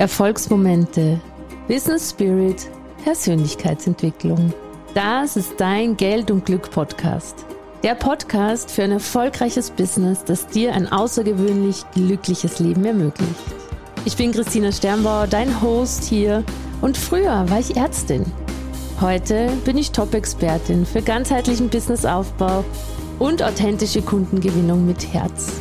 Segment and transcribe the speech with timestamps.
[0.00, 1.20] Erfolgsmomente,
[1.68, 2.70] Business Spirit,
[3.04, 4.54] Persönlichkeitsentwicklung.
[4.94, 7.44] Das ist dein Geld und Glück Podcast.
[7.82, 13.44] Der Podcast für ein erfolgreiches Business, das dir ein außergewöhnlich glückliches Leben ermöglicht.
[14.06, 16.44] Ich bin Christina Sternbauer, dein Host hier
[16.80, 18.24] und früher war ich Ärztin.
[19.02, 22.64] Heute bin ich Top-Expertin für ganzheitlichen Businessaufbau
[23.18, 25.60] und authentische Kundengewinnung mit Herz.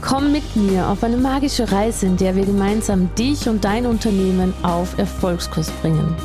[0.00, 4.54] Komm mit mir auf eine magische Reise, in der wir gemeinsam dich und dein Unternehmen
[4.62, 6.16] auf Erfolgskurs bringen.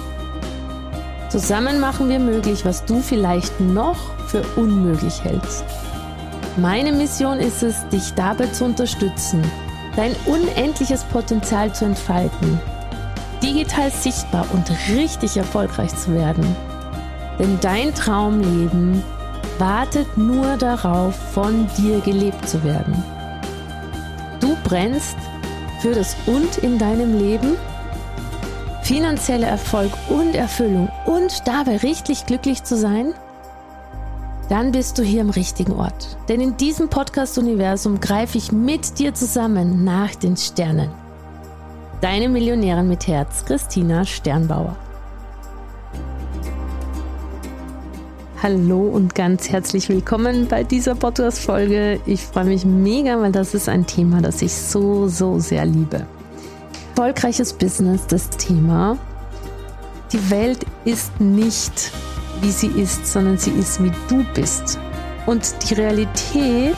[1.29, 3.97] Zusammen machen wir möglich, was du vielleicht noch
[4.27, 5.65] für unmöglich hältst.
[6.57, 9.43] Meine Mission ist es, dich dabei zu unterstützen,
[9.97, 12.59] dein unendliches Potenzial zu entfalten,
[13.43, 16.55] digital sichtbar und richtig erfolgreich zu werden.
[17.37, 19.03] Denn dein Traumleben
[19.59, 23.03] wartet nur darauf, von dir gelebt zu werden.
[24.65, 25.15] Brennst
[25.79, 27.55] für das Und in deinem Leben,
[28.81, 33.13] finanzieller Erfolg und Erfüllung und dabei richtig glücklich zu sein?
[34.49, 36.17] Dann bist du hier im richtigen Ort.
[36.29, 40.89] Denn in diesem Podcast-Universum greife ich mit dir zusammen nach den Sternen.
[42.01, 44.75] Deine Millionärin mit Herz, Christina Sternbauer.
[48.45, 51.99] Hallo und ganz herzlich willkommen bei dieser Podcast-Folge.
[52.05, 56.05] Ich freue mich mega, weil das ist ein Thema, das ich so, so sehr liebe.
[56.89, 58.99] Erfolgreiches Business, das Thema.
[60.11, 61.91] Die Welt ist nicht,
[62.41, 64.77] wie sie ist, sondern sie ist, wie du bist.
[65.25, 66.77] Und die Realität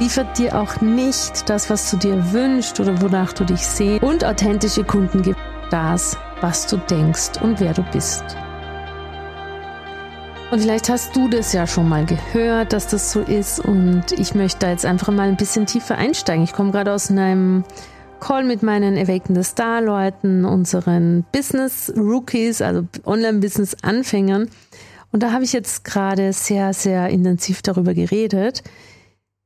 [0.00, 4.02] liefert dir auch nicht das, was du dir wünschst oder wonach du dich sehst.
[4.02, 5.38] Und authentische Kunden gibt
[5.70, 8.24] das, was du denkst und wer du bist.
[10.50, 13.60] Und vielleicht hast du das ja schon mal gehört, dass das so ist.
[13.60, 16.42] Und ich möchte da jetzt einfach mal ein bisschen tiefer einsteigen.
[16.42, 17.62] Ich komme gerade aus einem
[18.18, 24.50] Call mit meinen Awaken Star-Leuten, unseren Business-Rookies, also Online-Business-Anfängern.
[25.12, 28.64] Und da habe ich jetzt gerade sehr, sehr intensiv darüber geredet,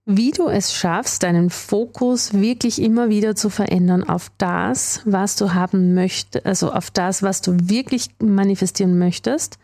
[0.07, 5.53] wie du es schaffst, deinen Fokus wirklich immer wieder zu verändern auf das, was du
[5.53, 9.59] haben möchtest, also auf das, was du wirklich manifestieren möchtest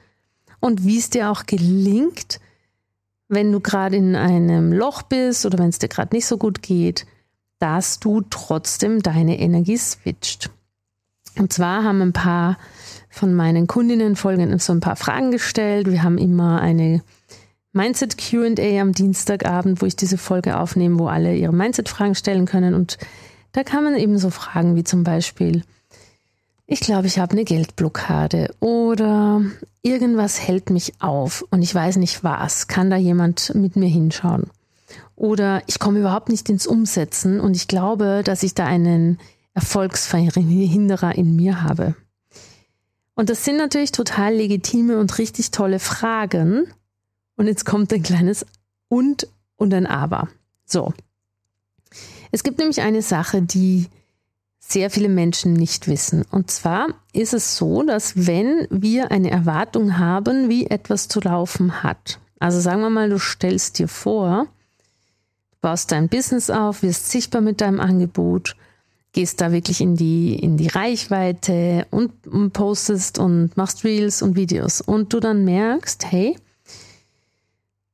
[0.60, 2.40] und wie es dir auch gelingt,
[3.28, 6.62] wenn du gerade in einem Loch bist oder wenn es dir gerade nicht so gut
[6.62, 7.06] geht,
[7.58, 10.50] dass du trotzdem deine Energie switcht.
[11.38, 12.58] Und zwar haben ein paar
[13.08, 15.90] von meinen Kundinnen folgend so ein paar Fragen gestellt.
[15.90, 17.02] Wir haben immer eine
[17.72, 22.74] Mindset QA am Dienstagabend, wo ich diese Folge aufnehme, wo alle ihre Mindset-Fragen stellen können.
[22.74, 22.98] Und
[23.52, 25.62] da kamen eben so Fragen wie zum Beispiel,
[26.72, 29.42] ich glaube, ich habe eine Geldblockade oder
[29.82, 32.68] irgendwas hält mich auf und ich weiß nicht was.
[32.68, 34.48] Kann da jemand mit mir hinschauen?
[35.16, 39.18] Oder ich komme überhaupt nicht ins Umsetzen und ich glaube, dass ich da einen
[39.52, 41.96] Erfolgsverhinderer in mir habe.
[43.14, 46.72] Und das sind natürlich total legitime und richtig tolle Fragen.
[47.36, 48.46] Und jetzt kommt ein kleines
[48.88, 49.26] Und
[49.56, 50.28] und ein Aber.
[50.66, 50.94] So.
[52.30, 53.88] Es gibt nämlich eine Sache, die
[54.72, 56.24] sehr viele Menschen nicht wissen.
[56.30, 61.82] Und zwar ist es so, dass wenn wir eine Erwartung haben, wie etwas zu laufen
[61.82, 64.46] hat, also sagen wir mal, du stellst dir vor,
[65.60, 68.56] baust dein Business auf, wirst sichtbar mit deinem Angebot,
[69.12, 74.80] gehst da wirklich in die, in die Reichweite und postest und machst Reels und Videos
[74.80, 76.36] und du dann merkst, hey,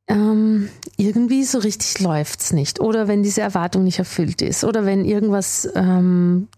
[0.09, 2.81] ähm, irgendwie so richtig läuft's nicht.
[2.81, 4.65] Oder wenn diese Erwartung nicht erfüllt ist.
[4.65, 6.49] Oder wenn irgendwas ähm,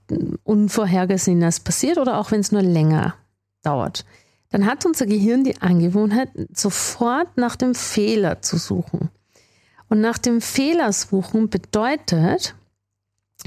[0.45, 3.15] Unvorhergesehenes passiert oder auch wenn es nur länger
[3.63, 4.05] dauert.
[4.51, 9.11] Dann hat unser Gehirn die Angewohnheit, sofort nach dem Fehler zu suchen.
[9.89, 12.55] Und nach dem Fehler suchen bedeutet,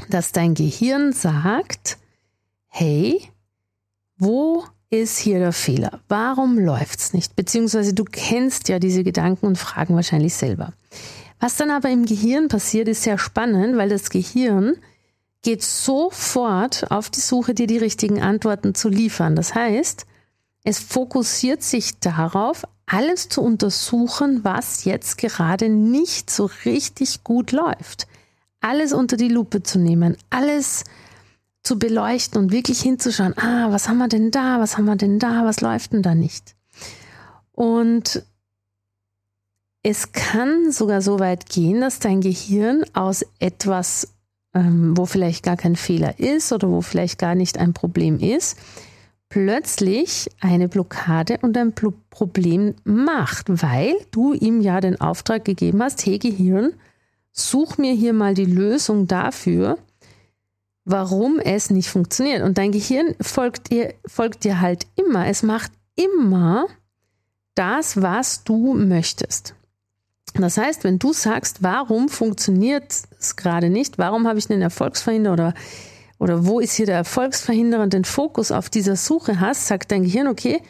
[0.09, 1.97] dass dein Gehirn sagt,
[2.68, 3.22] hey,
[4.18, 6.02] wo ist hier der Fehler?
[6.09, 7.35] Warum läuft's nicht?
[7.35, 10.74] Beziehungsweise du kennst ja diese Gedanken und Fragen wahrscheinlich selber.
[11.40, 14.75] Was dann aber im Gehirn passiert, ist sehr spannend, weil das Gehirn
[15.41, 19.36] geht sofort auf die Suche, dir die richtigen Antworten zu liefern.
[19.36, 20.06] Das heißt,
[20.63, 28.07] es fokussiert sich darauf, alles zu untersuchen, was jetzt gerade nicht so richtig gut läuft.
[28.60, 30.83] Alles unter die Lupe zu nehmen, alles
[31.63, 35.19] zu beleuchten und wirklich hinzuschauen, ah, was haben wir denn da, was haben wir denn
[35.19, 36.56] da, was läuft denn da nicht?
[37.52, 38.24] Und
[39.84, 44.13] es kann sogar so weit gehen, dass dein Gehirn aus etwas,
[44.54, 48.58] ähm, wo vielleicht gar kein Fehler ist oder wo vielleicht gar nicht ein Problem ist,
[49.30, 56.06] plötzlich eine Blockade und ein Problem macht, weil du ihm ja den Auftrag gegeben hast,
[56.06, 56.74] hey Gehirn,
[57.31, 59.78] such mir hier mal die Lösung dafür,
[60.86, 62.42] warum es nicht funktioniert.
[62.42, 65.28] Und dein Gehirn folgt dir, folgt dir halt immer.
[65.28, 66.68] Es macht immer
[67.56, 69.56] das, was du möchtest.
[70.33, 75.33] Das heißt, wenn du sagst, warum funktioniert es gerade nicht, warum habe ich einen Erfolgsverhinderer
[75.33, 75.54] oder,
[76.19, 80.04] oder wo ist hier der Erfolgsverhinderer und den Fokus auf dieser Suche hast, sagt dein
[80.04, 80.62] Gehirn, okay,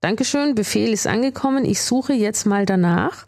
[0.00, 3.26] Dankeschön, Befehl ist angekommen, ich suche jetzt mal danach,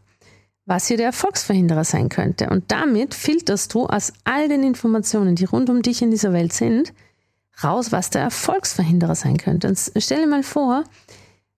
[0.64, 2.50] was hier der Erfolgsverhinderer sein könnte.
[2.50, 6.52] Und damit filterst du aus all den Informationen, die rund um dich in dieser Welt
[6.52, 6.92] sind,
[7.62, 9.68] raus, was der Erfolgsverhinderer sein könnte.
[9.68, 10.84] Und stell dir mal vor,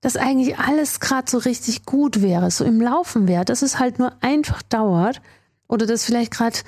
[0.01, 3.99] dass eigentlich alles gerade so richtig gut wäre, so im Laufen wäre, dass es halt
[3.99, 5.21] nur einfach dauert
[5.69, 6.59] oder dass vielleicht gerade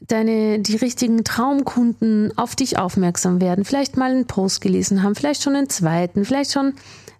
[0.00, 5.42] deine die richtigen Traumkunden auf dich aufmerksam werden, vielleicht mal einen Post gelesen haben, vielleicht
[5.42, 6.74] schon einen zweiten, vielleicht schon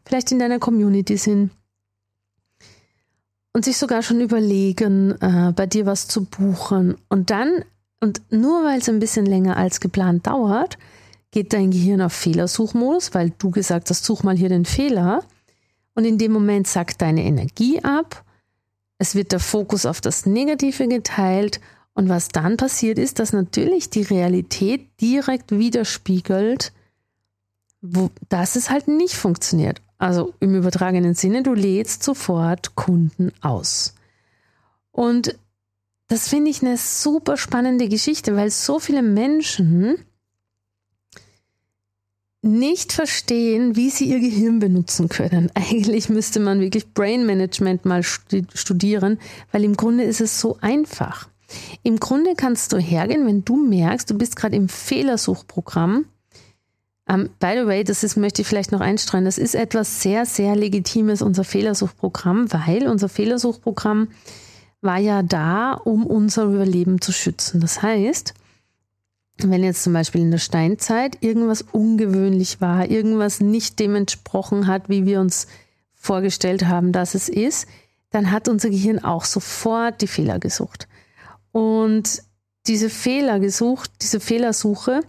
[0.05, 1.51] vielleicht in deiner Community sind
[3.53, 7.65] und sich sogar schon überlegen, äh, bei dir was zu buchen und dann
[8.03, 10.77] und nur weil es ein bisschen länger als geplant dauert,
[11.31, 15.23] geht dein Gehirn auf Fehlersuchmodus, weil du gesagt hast, such mal hier den Fehler.
[15.95, 18.25] Und in dem Moment sackt deine Energie ab.
[18.99, 21.61] Es wird der Fokus auf das Negative geteilt.
[21.95, 26.73] Und was dann passiert ist, dass natürlich die Realität direkt widerspiegelt,
[27.83, 29.81] wo, dass es halt nicht funktioniert.
[30.03, 33.95] Also im übertragenen Sinne, du lädst sofort Kunden aus.
[34.91, 35.39] Und
[36.09, 40.05] das finde ich eine super spannende Geschichte, weil so viele Menschen
[42.43, 45.53] nicht verstehen, wie sie ihr Gehirn benutzen können.
[45.55, 49.21] Eigentlich müsste man wirklich Brain Management mal studieren,
[49.53, 51.29] weil im Grunde ist es so einfach.
[51.85, 56.07] Im Grunde kannst du hergehen, wenn du merkst, du bist gerade im Fehlersuchprogramm.
[57.09, 60.03] Um, ähm, by the way, das ist, möchte ich vielleicht noch einstreuen, das ist etwas
[60.03, 64.09] sehr, sehr Legitimes, unser Fehlersuchprogramm, weil unser Fehlersuchprogramm
[64.83, 67.61] war ja da, um unser Überleben zu schützen.
[67.61, 68.35] Das heißt,
[69.39, 74.89] wenn jetzt zum Beispiel in der Steinzeit irgendwas ungewöhnlich war, irgendwas nicht dem entsprochen hat,
[74.89, 75.47] wie wir uns
[75.95, 77.67] vorgestellt haben, dass es ist,
[78.11, 80.89] dann hat unser Gehirn auch sofort die Fehler gesucht.
[81.51, 82.23] Und
[82.67, 85.01] diese Fehler gesucht, diese Fehlersuche,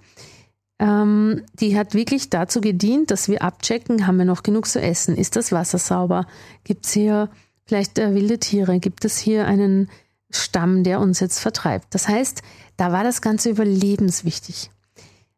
[0.83, 5.15] ähm, die hat wirklich dazu gedient, dass wir abchecken, haben wir noch genug zu essen?
[5.15, 6.27] Ist das Wasser sauber?
[6.65, 7.29] Gibt es hier
[7.65, 8.79] vielleicht äh, wilde Tiere?
[8.79, 9.89] Gibt es hier einen
[10.29, 11.95] Stamm, der uns jetzt vertreibt?
[11.95, 12.41] Das heißt,
[12.75, 14.71] da war das Ganze überlebenswichtig.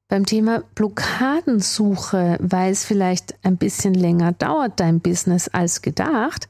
[0.08, 6.50] Beim Thema Blockadensuche, weil es vielleicht ein bisschen länger dauert, dein Business als gedacht,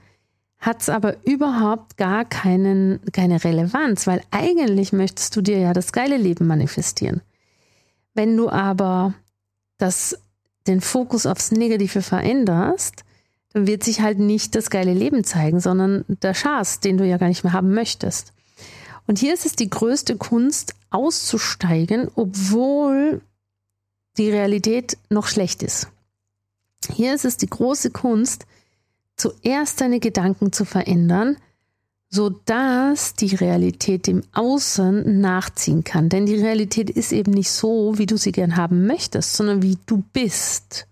[0.58, 5.92] hat es aber überhaupt gar keinen, keine Relevanz, weil eigentlich möchtest du dir ja das
[5.92, 7.22] geile Leben manifestieren.
[8.16, 9.14] Wenn du aber
[9.78, 10.18] das,
[10.68, 13.04] den Fokus aufs Negative veränderst,
[13.54, 17.18] dann wird sich halt nicht das geile Leben zeigen, sondern der Schaß, den du ja
[17.18, 18.34] gar nicht mehr haben möchtest.
[19.06, 23.22] Und hier ist es die größte Kunst, auszusteigen, obwohl
[24.18, 25.90] die Realität noch schlecht ist.
[26.94, 28.46] Hier ist es die große Kunst,
[29.18, 31.38] zuerst deine Gedanken zu verändern,
[32.10, 36.10] sodass die Realität im Außen nachziehen kann.
[36.10, 39.78] Denn die Realität ist eben nicht so, wie du sie gern haben möchtest, sondern wie
[39.86, 40.88] du bist.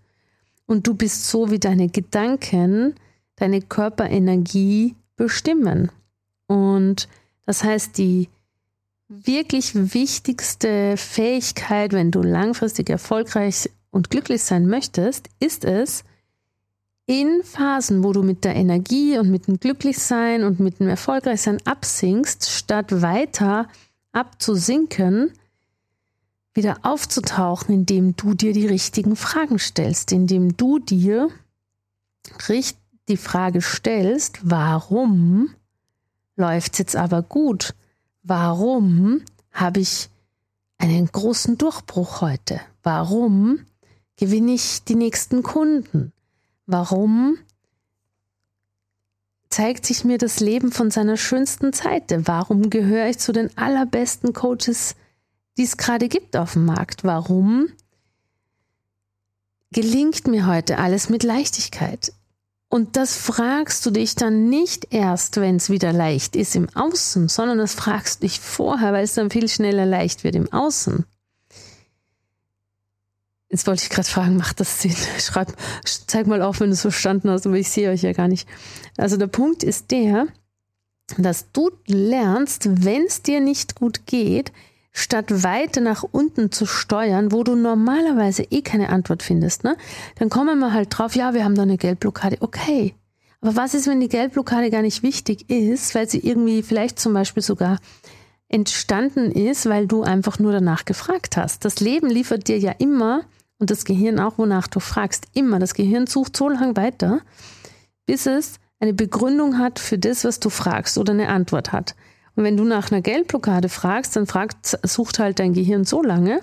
[0.66, 2.94] Und du bist so, wie deine Gedanken
[3.36, 5.90] deine Körperenergie bestimmen.
[6.46, 7.08] Und
[7.46, 8.28] das heißt, die
[9.08, 16.04] wirklich wichtigste Fähigkeit, wenn du langfristig erfolgreich und glücklich sein möchtest, ist es,
[17.06, 21.58] in Phasen, wo du mit der Energie und mit dem Glücklichsein und mit dem Erfolgreichsein
[21.66, 23.68] absinkst, statt weiter
[24.12, 25.32] abzusinken,
[26.54, 31.28] wieder aufzutauchen, indem du dir die richtigen Fragen stellst, indem du dir
[33.08, 35.50] die Frage stellst, warum
[36.36, 37.74] läuft es jetzt aber gut.
[38.22, 40.08] Warum habe ich
[40.78, 42.60] einen großen Durchbruch heute?
[42.82, 43.60] Warum
[44.16, 46.12] gewinne ich die nächsten Kunden?
[46.66, 47.38] Warum
[49.50, 52.26] zeigt sich mir das Leben von seiner schönsten Seite?
[52.26, 54.96] Warum gehöre ich zu den allerbesten Coaches,
[55.58, 57.04] die es gerade gibt auf dem Markt?
[57.04, 57.68] Warum
[59.72, 62.12] gelingt mir heute alles mit Leichtigkeit?
[62.68, 67.28] Und das fragst du dich dann nicht erst, wenn es wieder leicht ist im Außen,
[67.28, 71.04] sondern das fragst du dich vorher, weil es dann viel schneller leicht wird im Außen.
[73.54, 74.96] Jetzt wollte ich gerade fragen, macht das Sinn?
[75.20, 78.26] Schreib, zeig mal auf, wenn du es verstanden hast, aber ich sehe euch ja gar
[78.26, 78.48] nicht.
[78.96, 80.26] Also der Punkt ist der,
[81.18, 84.50] dass du lernst, wenn es dir nicht gut geht,
[84.90, 89.76] statt weiter nach unten zu steuern, wo du normalerweise eh keine Antwort findest, ne?
[90.18, 92.38] Dann kommen wir halt drauf, ja, wir haben da eine Geldblockade.
[92.40, 92.96] Okay.
[93.40, 97.14] Aber was ist, wenn die Geldblockade gar nicht wichtig ist, weil sie irgendwie vielleicht zum
[97.14, 97.78] Beispiel sogar
[98.48, 101.64] entstanden ist, weil du einfach nur danach gefragt hast.
[101.64, 103.22] Das Leben liefert dir ja immer
[103.58, 105.58] und das Gehirn auch, wonach du fragst, immer.
[105.58, 107.20] Das Gehirn sucht so lange weiter,
[108.06, 111.94] bis es eine Begründung hat für das, was du fragst oder eine Antwort hat.
[112.36, 116.40] Und wenn du nach einer Geldblockade fragst, dann fragt, sucht halt dein Gehirn so lange,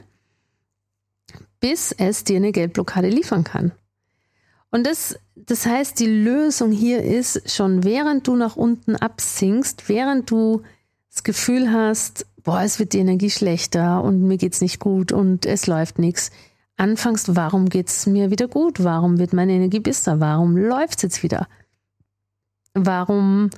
[1.59, 3.73] bis es dir eine Geldblockade liefern kann.
[4.71, 10.31] Und das, das heißt, die Lösung hier ist schon, während du nach unten absinkst, während
[10.31, 10.61] du
[11.11, 15.45] das Gefühl hast, boah, es wird die Energie schlechter und mir geht's nicht gut und
[15.45, 16.31] es läuft nichts,
[16.81, 18.83] anfängst, warum geht's mir wieder gut?
[18.83, 20.19] Warum wird meine Energie besser?
[20.19, 21.47] Warum läuft's jetzt wieder?
[22.73, 23.49] Warum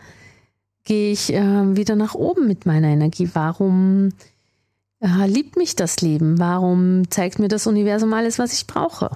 [0.84, 3.30] gehe ich äh, wieder nach oben mit meiner Energie?
[3.34, 4.10] Warum
[5.00, 6.38] äh, liebt mich das Leben?
[6.40, 9.12] Warum zeigt mir das Universum alles, was ich brauche?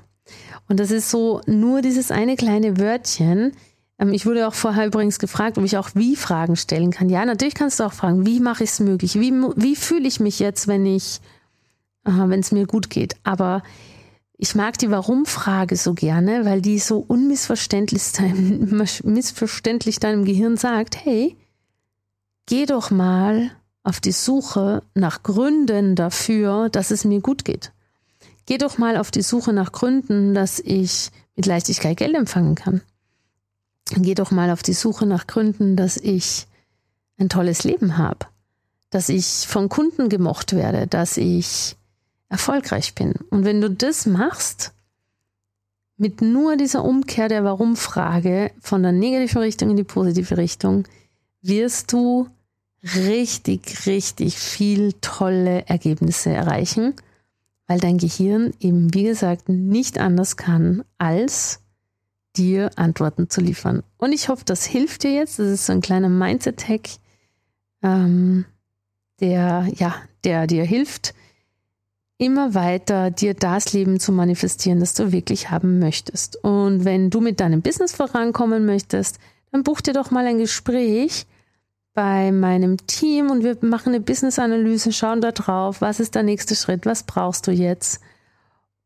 [0.69, 3.53] Und das ist so nur dieses eine kleine Wörtchen.
[3.99, 7.09] Ähm, ich wurde auch vorher übrigens gefragt, ob ich auch wie Fragen stellen kann.
[7.09, 9.19] Ja, natürlich kannst du auch fragen, wie mache ich es möglich?
[9.19, 11.19] Wie, wie fühle ich mich jetzt, wenn ich,
[12.05, 13.15] äh, wenn es mir gut geht?
[13.23, 13.63] Aber
[14.37, 18.69] ich mag die Warum-Frage so gerne, weil die so unmissverständlich deinem,
[19.03, 21.35] missverständlich deinem Gehirn sagt, hey,
[22.45, 23.51] geh doch mal
[23.83, 27.71] auf die Suche nach Gründen dafür, dass es mir gut geht.
[28.45, 32.81] Geh doch mal auf die Suche nach Gründen, dass ich mit Leichtigkeit Geld empfangen kann.
[33.91, 36.47] Geh doch mal auf die Suche nach Gründen, dass ich
[37.17, 38.27] ein tolles Leben habe,
[38.89, 41.75] dass ich von Kunden gemocht werde, dass ich
[42.29, 43.13] erfolgreich bin.
[43.29, 44.73] Und wenn du das machst,
[45.97, 50.87] mit nur dieser Umkehr der Warum-Frage von der negativen Richtung in die positive Richtung,
[51.41, 52.27] wirst du
[52.95, 56.93] richtig, richtig viel tolle Ergebnisse erreichen
[57.67, 61.59] weil dein Gehirn eben, wie gesagt, nicht anders kann, als
[62.35, 63.83] dir Antworten zu liefern.
[63.97, 65.37] Und ich hoffe, das hilft dir jetzt.
[65.37, 66.89] Das ist so ein kleiner Mindset-Hack,
[67.83, 68.45] ähm,
[69.19, 71.13] der, ja, der dir hilft,
[72.17, 76.43] immer weiter dir das Leben zu manifestieren, das du wirklich haben möchtest.
[76.43, 79.19] Und wenn du mit deinem Business vorankommen möchtest,
[79.51, 81.27] dann buch dir doch mal ein Gespräch
[81.93, 86.55] bei meinem Team und wir machen eine Business-Analyse, schauen da drauf, was ist der nächste
[86.55, 88.01] Schritt, was brauchst du jetzt.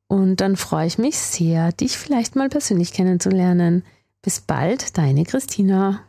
[0.08, 3.84] Und dann freue ich mich sehr, dich vielleicht mal persönlich kennenzulernen.
[4.22, 6.02] Bis bald, deine Christina.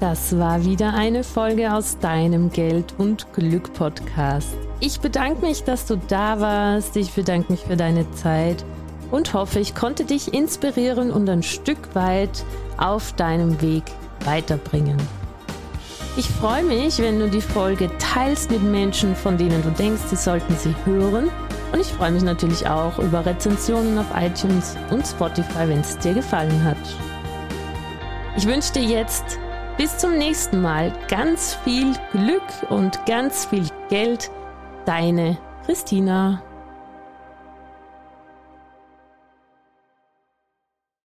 [0.00, 4.56] Das war wieder eine Folge aus deinem Geld und Glück Podcast.
[4.78, 6.96] Ich bedanke mich, dass du da warst.
[6.96, 8.64] Ich bedanke mich für deine Zeit
[9.10, 12.44] und hoffe, ich konnte dich inspirieren und ein Stück weit
[12.76, 13.82] auf deinem Weg
[14.24, 14.96] weiterbringen.
[16.16, 20.16] Ich freue mich, wenn du die Folge teilst mit Menschen, von denen du denkst, sie
[20.16, 21.28] sollten sie hören.
[21.72, 26.14] Und ich freue mich natürlich auch über Rezensionen auf iTunes und Spotify, wenn es dir
[26.14, 26.76] gefallen hat.
[28.36, 29.40] Ich wünsche dir jetzt
[29.78, 34.30] bis zum nächsten Mal ganz viel Glück und ganz viel Geld.
[34.84, 36.42] Deine Christina.